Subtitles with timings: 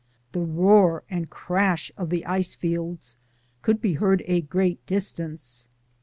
[0.31, 3.17] The roar and crash of the ice fields
[3.61, 5.67] could be heard a great dis tance.